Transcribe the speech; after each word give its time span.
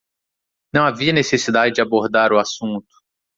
Não 0.73 0.83
havia 0.87 1.13
necessidade 1.13 1.75
de 1.75 1.81
abordar 1.83 2.33
o 2.33 2.39
assunto. 2.39 2.87